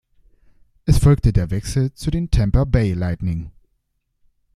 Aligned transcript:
Es 0.85 0.97
folgte 0.97 1.31
der 1.31 1.51
Wechsel 1.51 1.93
zu 1.93 2.09
den 2.09 2.31
Tampa 2.31 2.63
Bay 2.63 2.93
Lightning. 2.93 3.51